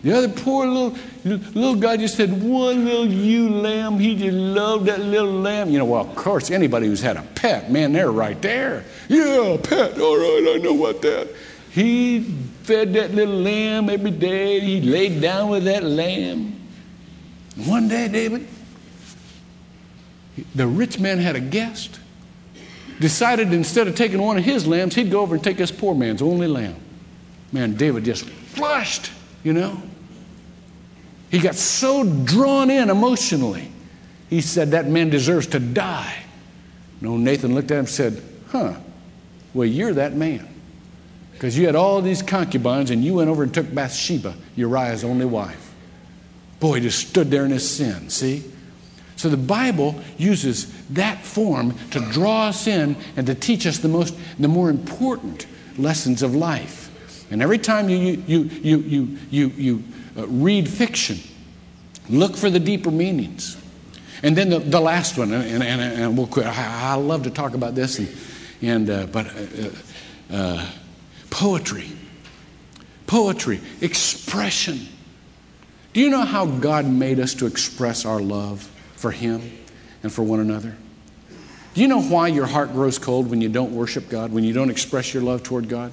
The 0.04 0.16
other 0.16 0.30
poor 0.30 0.68
little 0.68 0.98
little 1.24 1.76
guy 1.76 1.98
just 1.98 2.18
had 2.18 2.32
one 2.44 2.86
little 2.86 3.08
ewe 3.08 3.50
lamb. 3.50 3.98
He 3.98 4.16
just 4.16 4.38
loved 4.38 4.86
that 4.86 5.00
little 5.00 5.32
lamb. 5.32 5.72
You 5.72 5.80
know, 5.80 5.86
well, 5.86 6.02
of 6.02 6.16
course, 6.16 6.52
anybody 6.52 6.86
who's 6.86 7.02
had 7.02 7.18
a 7.18 7.24
pet, 7.34 7.72
man, 7.72 7.92
they're 7.92 8.12
right 8.12 8.40
there. 8.40 8.86
Yeah, 9.08 9.58
pet. 9.64 10.00
All 10.00 10.18
right, 10.18 10.54
I 10.56 10.60
know 10.62 10.74
what 10.74 11.02
that. 11.02 11.30
He 11.72 12.22
fed 12.64 12.94
that 12.94 13.16
little 13.16 13.34
lamb 13.34 13.90
every 13.90 14.12
day. 14.12 14.60
He 14.60 14.82
laid 14.82 15.22
down 15.22 15.50
with 15.50 15.64
that 15.64 15.84
lamb. 15.84 16.62
One 17.66 17.88
day, 17.88 18.08
David, 18.08 18.48
the 20.54 20.68
rich 20.68 21.00
man 21.00 21.20
had 21.20 21.36
a 21.36 21.40
guest. 21.40 22.00
Decided 23.00 23.52
instead 23.52 23.88
of 23.88 23.96
taking 23.96 24.22
one 24.22 24.38
of 24.38 24.46
his 24.46 24.66
lambs, 24.66 24.96
he'd 24.96 25.12
go 25.12 25.22
over 25.22 25.36
and 25.36 25.44
take 25.44 25.58
this 25.58 25.72
poor 25.72 25.94
man's 25.94 26.22
only 26.22 26.48
lamb. 26.48 26.76
Man, 27.52 27.76
David 27.76 28.06
just 28.06 28.26
flushed, 28.26 29.12
you 29.44 29.54
know. 29.54 29.82
He 31.30 31.40
got 31.40 31.56
so 31.56 32.04
drawn 32.24 32.70
in 32.70 32.90
emotionally. 32.90 33.70
He 34.30 34.42
said, 34.42 34.72
That 34.72 34.88
man 34.88 35.10
deserves 35.10 35.48
to 35.48 35.60
die. 35.60 36.16
No, 37.02 37.18
Nathan 37.18 37.54
looked 37.54 37.72
at 37.72 37.76
him 37.76 37.80
and 37.80 37.90
said, 37.90 38.24
Huh, 38.48 38.76
well, 39.54 39.68
you're 39.68 39.94
that 39.94 40.14
man. 40.14 40.48
Because 41.34 41.58
you 41.58 41.66
had 41.66 41.76
all 41.76 42.02
these 42.02 42.22
concubines 42.22 42.92
and 42.92 43.04
you 43.04 43.16
went 43.16 43.30
over 43.30 43.44
and 43.44 43.54
took 43.54 43.74
Bathsheba, 43.74 44.36
Uriah's 44.56 45.04
only 45.04 45.26
wife. 45.26 45.74
Boy, 46.62 46.80
just 46.80 47.10
stood 47.10 47.30
there 47.30 47.44
in 47.44 47.52
his 47.52 47.70
sin, 47.70 48.10
see? 48.10 48.44
So 49.16 49.30
the 49.30 49.38
Bible 49.38 49.96
uses 50.18 50.72
that 50.90 51.24
form 51.24 51.76
to 51.92 52.00
draw 52.12 52.48
us 52.48 52.68
in 52.68 52.98
and 53.16 53.26
to 53.28 53.36
teach 53.36 53.66
us 53.66 53.80
the 53.80 53.88
most 53.88 54.16
the 54.40 54.48
more 54.48 54.70
important 54.70 55.48
lessons 55.78 56.22
of 56.22 56.36
life. 56.36 56.92
And 57.32 57.42
every 57.42 57.58
time 57.58 57.90
you 57.90 57.98
you 57.98 58.44
you 58.44 58.78
you 58.78 59.18
you 59.30 59.48
you, 59.48 59.84
uh, 60.18 60.28
read 60.28 60.70
fiction. 60.70 61.18
Look 62.10 62.36
for 62.36 62.50
the 62.50 62.60
deeper 62.60 62.92
meanings. 62.92 63.58
And 64.22 64.36
then 64.36 64.50
the, 64.50 64.60
the 64.60 64.80
last 64.80 65.18
one, 65.18 65.34
and, 65.34 65.62
and, 65.64 65.82
and 65.82 66.18
we'll 66.18 66.28
quit. 66.28 66.46
I, 66.46 66.92
I, 66.92 66.94
love 66.96 67.24
to 67.24 67.30
talk 67.30 67.54
about 67.54 67.76
this, 67.76 68.00
and, 68.00 68.10
and 68.62 68.90
uh, 68.90 69.06
but 69.08 69.28
uh, 69.28 69.70
uh, 70.32 70.66
poetry, 71.30 71.90
poetry, 73.08 73.60
expression. 73.82 74.88
Do 75.94 76.00
you 76.00 76.10
know 76.10 76.22
how 76.22 76.46
God 76.46 76.86
made 76.86 77.20
us 77.20 77.34
to 77.36 77.46
express 77.46 78.06
our 78.06 78.22
love 78.22 78.70
for 78.96 79.12
Him 79.12 79.42
and 80.04 80.12
for 80.12 80.24
one 80.24 80.40
another? 80.40 80.76
Do 81.74 81.82
you 81.82 81.88
know 81.88 82.02
why 82.02 82.30
your 82.30 82.46
heart 82.46 82.72
grows 82.72 82.98
cold 82.98 83.30
when 83.30 83.42
you 83.42 83.50
don't 83.50 83.76
worship 83.76 84.10
God, 84.10 84.32
when 84.32 84.44
you 84.44 84.54
don't 84.54 84.70
express 84.70 85.14
your 85.14 85.24
love 85.24 85.44
toward 85.44 85.68
God? 85.68 85.92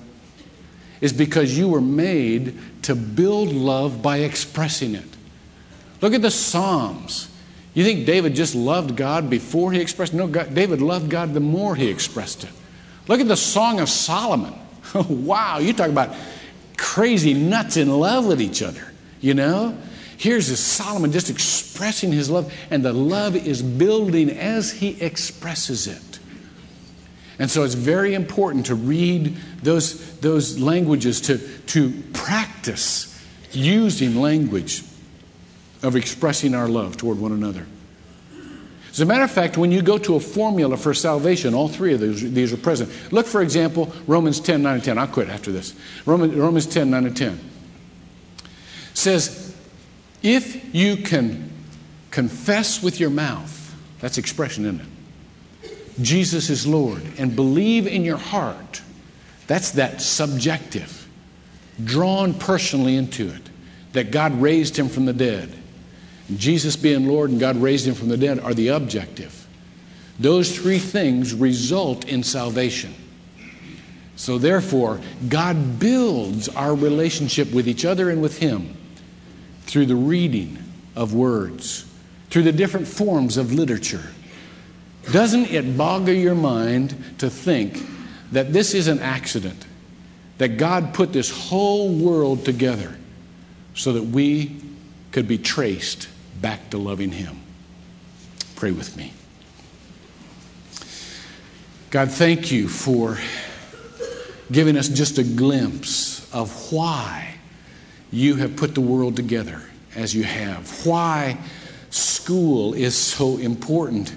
is 1.02 1.12
because 1.12 1.58
you 1.58 1.68
were 1.68 1.80
made 1.80 2.56
to 2.82 2.94
build 2.94 3.48
love 3.48 4.00
by 4.00 4.18
expressing 4.18 4.94
it. 4.94 5.04
Look 6.00 6.14
at 6.14 6.22
the 6.22 6.30
Psalms. 6.30 7.28
You 7.74 7.84
think 7.84 8.06
David 8.06 8.34
just 8.34 8.54
loved 8.54 8.96
God 8.96 9.28
before 9.28 9.72
he 9.72 9.80
expressed? 9.80 10.14
it? 10.14 10.16
No, 10.16 10.28
God, 10.28 10.54
David 10.54 10.80
loved 10.80 11.10
God 11.10 11.34
the 11.34 11.40
more 11.40 11.74
he 11.74 11.88
expressed 11.88 12.44
it. 12.44 12.50
Look 13.08 13.20
at 13.20 13.26
the 13.26 13.36
Song 13.36 13.80
of 13.80 13.88
Solomon. 13.88 14.54
wow, 15.08 15.58
you 15.58 15.72
talk 15.72 15.88
about 15.88 16.14
crazy 16.76 17.34
nuts 17.34 17.76
in 17.76 17.90
love 17.90 18.24
with 18.24 18.40
each 18.40 18.62
other, 18.62 18.92
you 19.20 19.34
know? 19.34 19.76
Here's 20.22 20.56
Solomon 20.56 21.10
just 21.10 21.30
expressing 21.30 22.12
his 22.12 22.30
love, 22.30 22.54
and 22.70 22.84
the 22.84 22.92
love 22.92 23.34
is 23.34 23.60
building 23.60 24.30
as 24.30 24.70
he 24.70 24.90
expresses 25.02 25.88
it. 25.88 26.20
And 27.40 27.50
so 27.50 27.64
it's 27.64 27.74
very 27.74 28.14
important 28.14 28.66
to 28.66 28.76
read 28.76 29.36
those, 29.64 30.20
those 30.20 30.60
languages, 30.60 31.22
to, 31.22 31.38
to 31.38 31.90
practice 32.12 33.20
using 33.50 34.14
language 34.14 34.84
of 35.82 35.96
expressing 35.96 36.54
our 36.54 36.68
love 36.68 36.96
toward 36.96 37.18
one 37.18 37.32
another. 37.32 37.66
As 38.92 39.00
a 39.00 39.04
matter 39.04 39.24
of 39.24 39.30
fact, 39.32 39.56
when 39.56 39.72
you 39.72 39.82
go 39.82 39.98
to 39.98 40.14
a 40.14 40.20
formula 40.20 40.76
for 40.76 40.94
salvation, 40.94 41.52
all 41.52 41.66
three 41.66 41.94
of 41.94 42.00
these, 42.00 42.32
these 42.32 42.52
are 42.52 42.58
present. 42.58 42.92
Look, 43.12 43.26
for 43.26 43.42
example, 43.42 43.92
Romans 44.06 44.38
10, 44.38 44.62
9, 44.62 44.74
and 44.74 44.84
10. 44.84 44.98
I'll 44.98 45.08
quit 45.08 45.30
after 45.30 45.50
this. 45.50 45.74
Romans, 46.06 46.32
Romans 46.36 46.66
10, 46.66 46.90
9, 46.90 47.06
and 47.06 47.16
10 47.16 47.40
says, 48.94 49.41
if 50.22 50.74
you 50.74 50.96
can 50.96 51.50
confess 52.10 52.82
with 52.82 53.00
your 53.00 53.10
mouth, 53.10 53.74
that's 54.00 54.18
expression, 54.18 54.64
isn't 54.64 54.80
it? 54.80 56.02
Jesus 56.02 56.50
is 56.50 56.66
Lord, 56.66 57.02
and 57.18 57.36
believe 57.36 57.86
in 57.86 58.04
your 58.04 58.16
heart, 58.16 58.82
that's 59.46 59.72
that 59.72 60.00
subjective, 60.00 61.08
drawn 61.82 62.34
personally 62.34 62.96
into 62.96 63.28
it, 63.28 63.42
that 63.92 64.10
God 64.10 64.40
raised 64.40 64.76
him 64.76 64.88
from 64.88 65.04
the 65.04 65.12
dead 65.12 65.58
Jesus 66.36 66.76
being 66.76 67.06
Lord 67.06 67.30
and 67.30 67.40
God 67.40 67.56
raised 67.56 67.86
him 67.86 67.94
from 67.94 68.08
the 68.08 68.16
dead 68.16 68.38
are 68.40 68.54
the 68.54 68.68
objective. 68.68 69.46
Those 70.18 70.56
three 70.56 70.78
things 70.78 71.34
result 71.34 72.06
in 72.06 72.22
salvation. 72.22 72.94
So, 74.14 74.38
therefore, 74.38 75.00
God 75.28 75.80
builds 75.80 76.48
our 76.50 76.74
relationship 76.74 77.52
with 77.52 77.66
each 77.66 77.84
other 77.84 78.10
and 78.10 78.22
with 78.22 78.38
Him 78.38 78.76
through 79.62 79.86
the 79.86 79.96
reading 79.96 80.58
of 80.94 81.14
words, 81.14 81.86
through 82.30 82.42
the 82.42 82.52
different 82.52 82.86
forms 82.86 83.36
of 83.36 83.52
literature. 83.52 84.10
Doesn't 85.10 85.50
it 85.50 85.76
boggle 85.76 86.14
your 86.14 86.34
mind 86.34 87.16
to 87.18 87.28
think 87.28 87.82
that 88.32 88.52
this 88.52 88.74
is 88.74 88.88
an 88.88 89.00
accident? 89.00 89.66
That 90.38 90.56
God 90.56 90.94
put 90.94 91.12
this 91.12 91.30
whole 91.30 91.92
world 91.92 92.44
together 92.44 92.96
so 93.74 93.92
that 93.92 94.02
we 94.02 94.56
could 95.10 95.28
be 95.28 95.38
traced 95.38 96.08
back 96.40 96.70
to 96.70 96.78
loving 96.78 97.12
Him. 97.12 97.40
Pray 98.56 98.72
with 98.72 98.96
me. 98.96 99.12
God, 101.90 102.10
thank 102.10 102.50
you 102.50 102.68
for 102.68 103.18
giving 104.50 104.76
us 104.76 104.88
just 104.88 105.18
a 105.18 105.24
glimpse 105.24 106.32
of 106.32 106.72
why 106.72 107.31
you 108.12 108.36
have 108.36 108.54
put 108.56 108.74
the 108.74 108.80
world 108.80 109.16
together 109.16 109.62
as 109.96 110.14
you 110.14 110.22
have. 110.22 110.86
Why 110.86 111.38
school 111.90 112.74
is 112.74 112.96
so 112.96 113.38
important. 113.38 114.14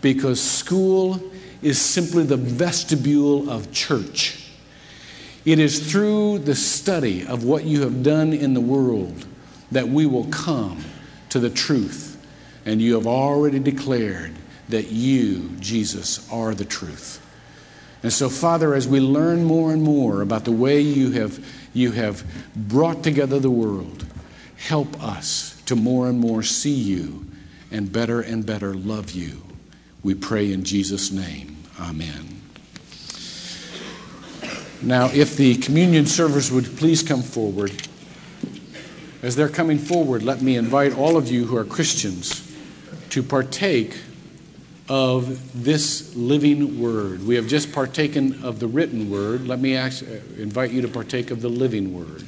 Because 0.00 0.40
school 0.40 1.20
is 1.62 1.80
simply 1.80 2.22
the 2.22 2.36
vestibule 2.36 3.50
of 3.50 3.72
church. 3.72 4.50
It 5.44 5.58
is 5.58 5.90
through 5.90 6.40
the 6.40 6.54
study 6.54 7.26
of 7.26 7.44
what 7.44 7.64
you 7.64 7.80
have 7.82 8.02
done 8.02 8.32
in 8.32 8.54
the 8.54 8.60
world 8.60 9.26
that 9.72 9.88
we 9.88 10.06
will 10.06 10.26
come 10.26 10.84
to 11.30 11.40
the 11.40 11.50
truth. 11.50 12.14
And 12.64 12.80
you 12.82 12.94
have 12.94 13.06
already 13.06 13.58
declared 13.58 14.34
that 14.68 14.90
you, 14.90 15.48
Jesus, 15.58 16.30
are 16.30 16.54
the 16.54 16.64
truth. 16.64 17.24
And 18.02 18.12
so, 18.12 18.28
Father, 18.28 18.74
as 18.74 18.86
we 18.86 19.00
learn 19.00 19.44
more 19.44 19.72
and 19.72 19.82
more 19.82 20.22
about 20.22 20.44
the 20.44 20.52
way 20.52 20.80
you 20.80 21.10
have, 21.12 21.44
you 21.74 21.92
have 21.92 22.24
brought 22.54 23.02
together 23.02 23.38
the 23.38 23.50
world, 23.50 24.06
help 24.56 25.02
us 25.02 25.60
to 25.66 25.74
more 25.74 26.08
and 26.08 26.18
more 26.20 26.42
see 26.42 26.74
you 26.74 27.26
and 27.70 27.92
better 27.92 28.20
and 28.20 28.46
better 28.46 28.74
love 28.74 29.10
you. 29.10 29.42
We 30.02 30.14
pray 30.14 30.52
in 30.52 30.64
Jesus' 30.64 31.10
name. 31.10 31.56
Amen. 31.80 32.40
Now, 34.80 35.06
if 35.06 35.36
the 35.36 35.56
communion 35.56 36.06
servers 36.06 36.52
would 36.52 36.76
please 36.76 37.02
come 37.02 37.22
forward. 37.22 37.72
As 39.22 39.34
they're 39.34 39.48
coming 39.48 39.78
forward, 39.78 40.22
let 40.22 40.40
me 40.40 40.56
invite 40.56 40.96
all 40.96 41.16
of 41.16 41.28
you 41.28 41.46
who 41.46 41.56
are 41.56 41.64
Christians 41.64 42.48
to 43.10 43.22
partake 43.22 43.96
of 44.88 45.64
this 45.64 46.14
living 46.16 46.80
word. 46.80 47.26
We 47.26 47.34
have 47.34 47.46
just 47.46 47.72
partaken 47.72 48.42
of 48.42 48.58
the 48.58 48.66
written 48.66 49.10
word. 49.10 49.46
Let 49.46 49.60
me 49.60 49.76
ask, 49.76 50.02
uh, 50.02 50.16
invite 50.38 50.70
you 50.70 50.82
to 50.82 50.88
partake 50.88 51.30
of 51.30 51.42
the 51.42 51.48
living 51.48 51.94
word. 51.94 52.24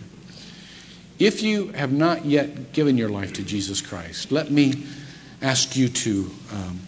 If 1.19 1.43
you 1.43 1.69
have 1.69 1.93
not 1.93 2.25
yet 2.25 2.73
given 2.73 2.97
your 2.97 3.09
life 3.09 3.33
to 3.35 3.43
Jesus 3.43 3.81
Christ, 3.81 4.31
let 4.31 4.51
me 4.51 4.87
ask 5.43 5.77
you 5.77 5.89
to 5.89 6.31
um, 6.53 6.81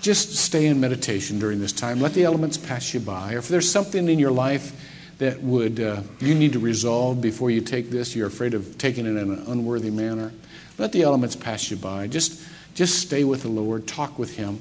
just 0.00 0.36
stay 0.36 0.66
in 0.66 0.80
meditation 0.80 1.38
during 1.38 1.60
this 1.60 1.72
time. 1.72 2.00
Let 2.00 2.14
the 2.14 2.24
elements 2.24 2.56
pass 2.56 2.94
you 2.94 3.00
by. 3.00 3.34
If 3.34 3.48
there's 3.48 3.70
something 3.70 4.08
in 4.08 4.18
your 4.18 4.30
life 4.30 4.72
that 5.18 5.40
would 5.42 5.80
uh, 5.80 6.02
you 6.20 6.34
need 6.34 6.52
to 6.52 6.58
resolve 6.58 7.20
before 7.20 7.50
you 7.50 7.60
take 7.60 7.90
this 7.90 8.14
you're 8.14 8.26
afraid 8.26 8.54
of 8.54 8.76
taking 8.78 9.06
it 9.06 9.10
in 9.10 9.30
an 9.30 9.44
unworthy 9.48 9.90
manner 9.90 10.32
let 10.78 10.92
the 10.92 11.02
elements 11.02 11.34
pass 11.34 11.70
you 11.70 11.76
by 11.76 12.06
just 12.06 12.42
just 12.74 13.00
stay 13.00 13.24
with 13.24 13.42
the 13.42 13.48
lord 13.48 13.86
talk 13.86 14.18
with 14.18 14.36
him 14.36 14.60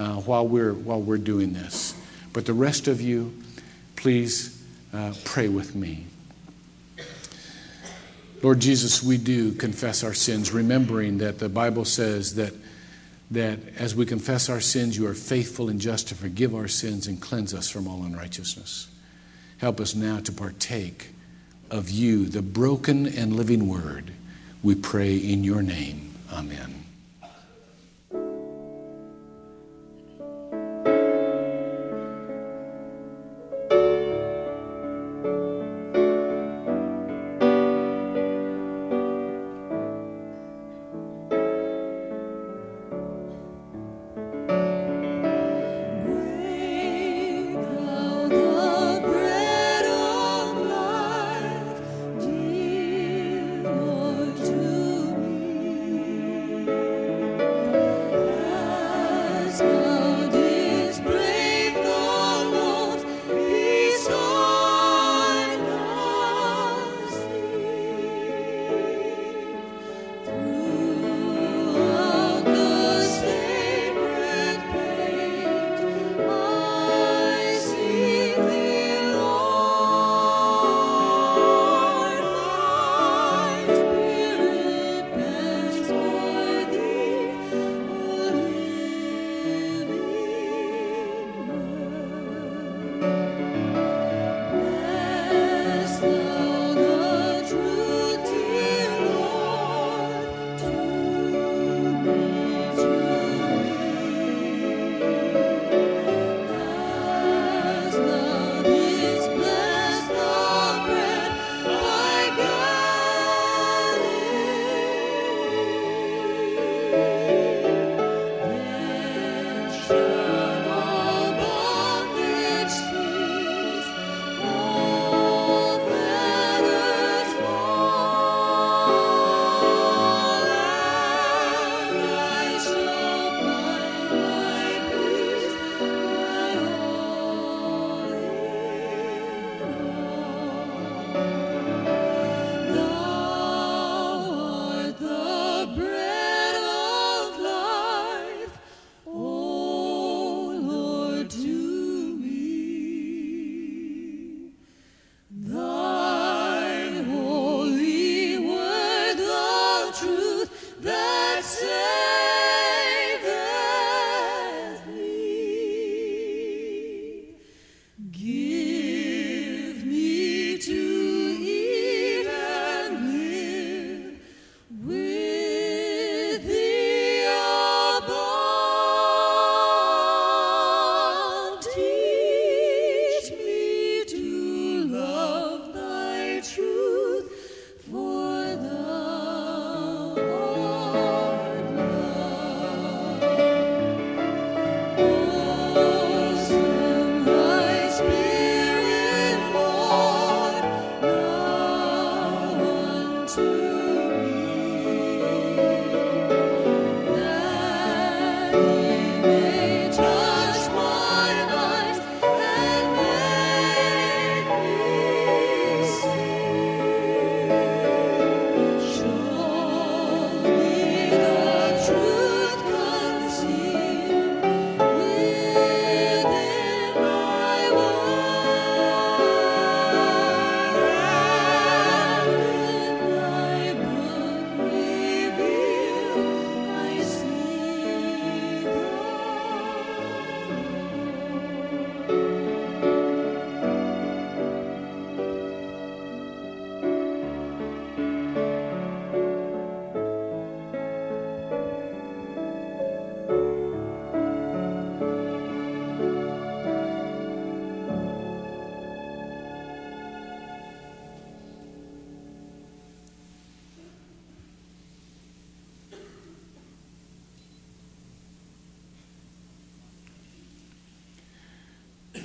uh, 0.00 0.14
while 0.16 0.46
we're 0.46 0.72
while 0.72 1.00
we're 1.00 1.18
doing 1.18 1.52
this 1.52 1.94
but 2.32 2.46
the 2.46 2.52
rest 2.52 2.88
of 2.88 3.00
you 3.00 3.32
please 3.96 4.64
uh, 4.94 5.12
pray 5.24 5.48
with 5.48 5.74
me 5.74 6.06
lord 8.42 8.58
jesus 8.58 9.02
we 9.02 9.16
do 9.16 9.52
confess 9.52 10.02
our 10.02 10.14
sins 10.14 10.52
remembering 10.52 11.18
that 11.18 11.38
the 11.38 11.48
bible 11.48 11.84
says 11.84 12.34
that 12.34 12.52
that 13.30 13.58
as 13.76 13.94
we 13.94 14.04
confess 14.04 14.48
our 14.48 14.60
sins 14.60 14.96
you 14.96 15.06
are 15.06 15.14
faithful 15.14 15.68
and 15.68 15.80
just 15.80 16.08
to 16.08 16.14
forgive 16.14 16.54
our 16.54 16.68
sins 16.68 17.06
and 17.06 17.20
cleanse 17.20 17.54
us 17.54 17.68
from 17.68 17.86
all 17.86 18.02
unrighteousness 18.02 18.88
Help 19.60 19.78
us 19.78 19.94
now 19.94 20.20
to 20.20 20.32
partake 20.32 21.10
of 21.70 21.90
you, 21.90 22.24
the 22.24 22.40
broken 22.40 23.06
and 23.06 23.36
living 23.36 23.68
word. 23.68 24.10
We 24.62 24.74
pray 24.74 25.16
in 25.16 25.44
your 25.44 25.60
name. 25.60 26.14
Amen. 26.32 26.79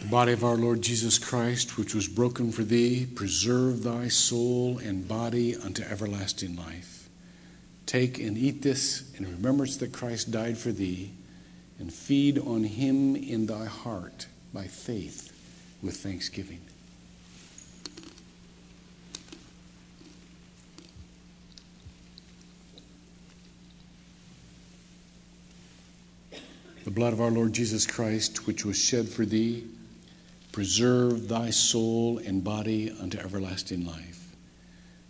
The 0.06 0.12
body 0.12 0.34
of 0.34 0.44
our 0.44 0.56
Lord 0.56 0.84
Jesus 0.84 1.18
Christ, 1.18 1.80
which 1.80 1.96
was 1.96 2.08
broken 2.08 2.52
for 2.52 2.62
thee, 2.62 3.08
preserve 3.08 3.82
thy 3.82 4.08
soul 4.08 4.78
and 4.78 5.08
body 5.08 5.56
unto 5.56 5.82
everlasting 5.82 6.56
life. 6.56 7.10
Take 7.88 8.20
and 8.20 8.38
eat 8.38 8.62
this 8.62 9.12
in 9.16 9.26
remembrance 9.26 9.78
that 9.78 9.94
Christ 9.94 10.30
died 10.30 10.60
for 10.60 10.72
thee, 10.72 11.12
and 11.80 11.92
feed 11.92 12.38
on 12.38 12.66
him 12.66 13.16
in 13.16 13.48
thy 13.48 13.66
heart 13.66 14.28
by 14.54 14.66
faith 14.66 15.36
with 15.82 15.98
thanksgiving. 15.98 16.62
The 26.84 26.92
blood 26.92 27.12
of 27.12 27.22
our 27.22 27.32
Lord 27.32 27.54
Jesus 27.54 27.88
Christ, 27.88 28.46
which 28.46 28.64
was 28.64 28.78
shed 28.78 29.10
for 29.10 29.26
thee, 29.26 29.66
preserve 30.56 31.28
thy 31.28 31.50
soul 31.50 32.18
and 32.20 32.42
body 32.42 32.90
unto 33.02 33.18
everlasting 33.18 33.86
life. 33.86 34.34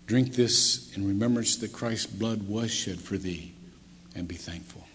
Drink 0.08 0.34
this 0.34 0.92
in 0.98 1.08
remembrance 1.08 1.58
that 1.58 1.72
Christ's 1.72 2.08
blood 2.08 2.48
was 2.48 2.72
shed 2.72 3.00
for 3.00 3.16
thee, 3.16 3.54
and 4.16 4.28
be 4.28 4.34
thankful. 4.34 4.88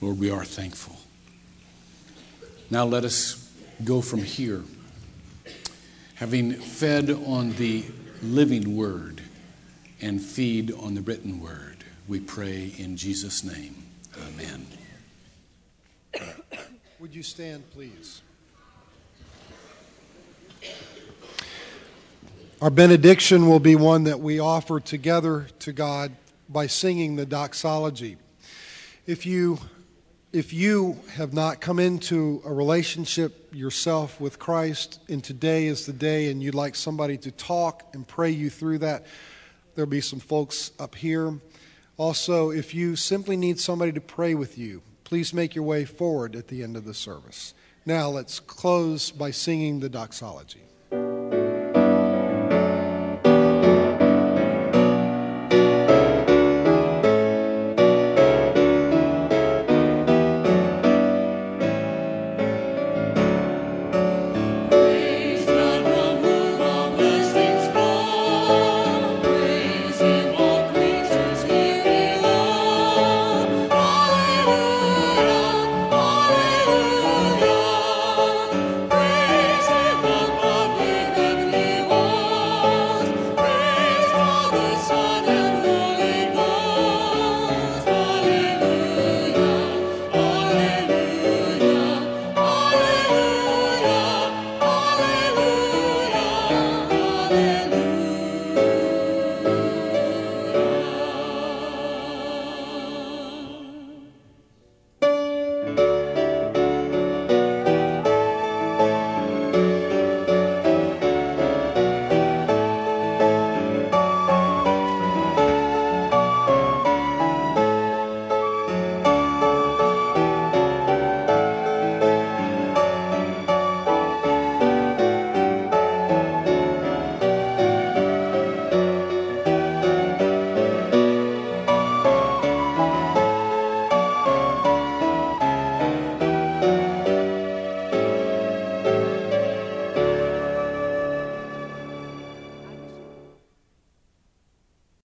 Lord, 0.00 0.18
we 0.18 0.32
are 0.32 0.44
thankful. 0.44 0.96
Now 2.68 2.84
let 2.84 3.04
us 3.04 3.52
go 3.84 4.00
from 4.00 4.18
here, 4.18 4.64
having 6.16 6.54
fed 6.54 7.08
on 7.08 7.52
the 7.52 7.84
living 8.20 8.76
word 8.76 9.20
and 10.00 10.20
feed 10.20 10.72
on 10.72 10.96
the 10.96 11.02
written 11.02 11.40
word. 11.40 11.84
We 12.08 12.18
pray 12.18 12.74
in 12.76 12.96
Jesus' 12.96 13.44
name. 13.44 13.76
Amen. 14.32 14.66
Would 17.14 17.18
you 17.18 17.22
stand, 17.22 17.70
please? 17.70 18.22
Our 22.60 22.70
benediction 22.70 23.48
will 23.48 23.60
be 23.60 23.76
one 23.76 24.02
that 24.02 24.18
we 24.18 24.40
offer 24.40 24.80
together 24.80 25.46
to 25.60 25.72
God 25.72 26.10
by 26.48 26.66
singing 26.66 27.14
the 27.14 27.24
doxology. 27.24 28.16
If 29.06 29.26
you 29.26 29.60
if 30.32 30.52
you 30.52 30.98
have 31.12 31.32
not 31.32 31.60
come 31.60 31.78
into 31.78 32.42
a 32.44 32.52
relationship 32.52 33.54
yourself 33.54 34.20
with 34.20 34.40
Christ, 34.40 34.98
and 35.08 35.22
today 35.22 35.66
is 35.66 35.86
the 35.86 35.92
day, 35.92 36.32
and 36.32 36.42
you'd 36.42 36.56
like 36.56 36.74
somebody 36.74 37.16
to 37.18 37.30
talk 37.30 37.94
and 37.94 38.04
pray 38.04 38.30
you 38.30 38.50
through 38.50 38.78
that, 38.78 39.06
there'll 39.76 39.88
be 39.88 40.00
some 40.00 40.18
folks 40.18 40.72
up 40.80 40.96
here. 40.96 41.38
Also, 41.96 42.50
if 42.50 42.74
you 42.74 42.96
simply 42.96 43.36
need 43.36 43.60
somebody 43.60 43.92
to 43.92 44.00
pray 44.00 44.34
with 44.34 44.58
you, 44.58 44.82
please 45.04 45.32
make 45.32 45.54
your 45.54 45.64
way 45.64 45.84
forward 45.84 46.34
at 46.34 46.48
the 46.48 46.62
end 46.62 46.76
of 46.76 46.84
the 46.84 46.94
service. 46.94 47.54
Now, 47.86 48.08
let's 48.08 48.40
close 48.40 49.10
by 49.10 49.30
singing 49.30 49.80
the 49.80 49.88
doxology. 49.88 50.62